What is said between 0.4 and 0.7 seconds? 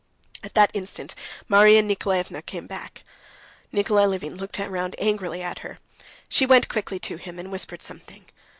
At